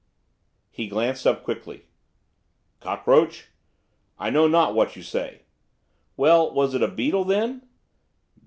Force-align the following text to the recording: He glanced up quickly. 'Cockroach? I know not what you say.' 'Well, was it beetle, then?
He 0.71 0.87
glanced 0.87 1.27
up 1.27 1.43
quickly. 1.43 1.83
'Cockroach? 2.79 3.49
I 4.17 4.31
know 4.31 4.47
not 4.47 4.73
what 4.73 4.95
you 4.95 5.03
say.' 5.03 5.43
'Well, 6.17 6.51
was 6.51 6.73
it 6.73 6.95
beetle, 6.95 7.23
then? 7.25 7.69